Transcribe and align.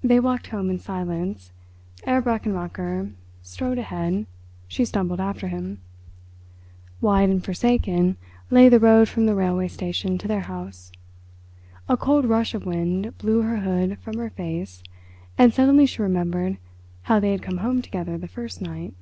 They 0.00 0.20
walked 0.20 0.46
home 0.46 0.70
in 0.70 0.78
silence. 0.78 1.50
Herr 2.04 2.22
Brechenmacher 2.22 3.10
strode 3.42 3.78
ahead, 3.78 4.26
she 4.68 4.84
stumbled 4.84 5.18
after 5.18 5.48
him. 5.48 5.80
White 7.00 7.30
and 7.30 7.44
forsaken 7.44 8.16
lay 8.48 8.68
the 8.68 8.78
road 8.78 9.08
from 9.08 9.26
the 9.26 9.34
railway 9.34 9.66
station 9.66 10.18
to 10.18 10.28
their 10.28 10.42
house—a 10.42 11.96
cold 11.96 12.26
rush 12.26 12.54
of 12.54 12.64
wind 12.64 13.18
blew 13.18 13.42
her 13.42 13.56
hood 13.56 13.98
from 13.98 14.18
her 14.18 14.30
face, 14.30 14.84
and 15.36 15.52
suddenly 15.52 15.84
she 15.86 16.00
remembered 16.00 16.56
how 17.02 17.18
they 17.18 17.32
had 17.32 17.42
come 17.42 17.56
home 17.58 17.82
together 17.82 18.16
the 18.16 18.28
first 18.28 18.62
night. 18.62 18.94